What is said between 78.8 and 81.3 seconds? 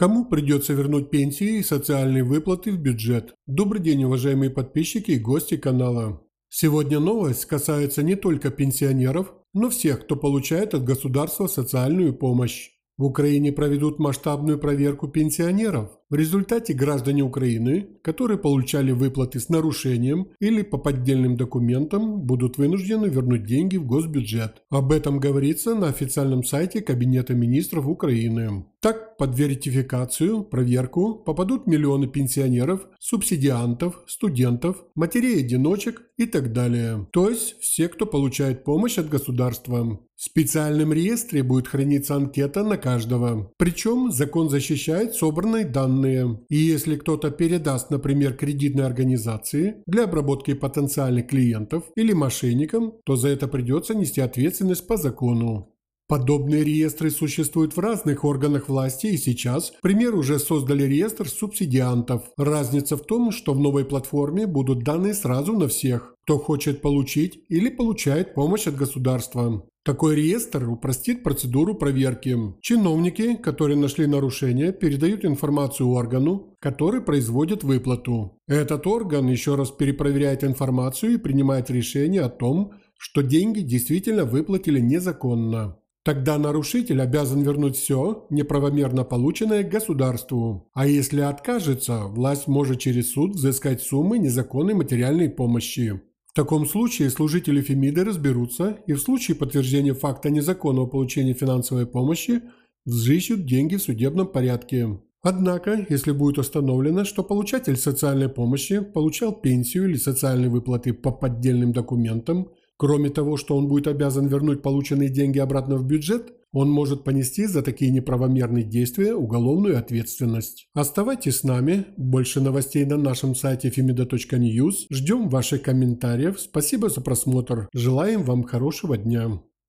орган еще раз перепроверяет информацию и